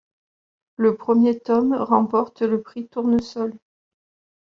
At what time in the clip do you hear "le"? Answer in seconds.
0.77-0.95, 2.41-2.63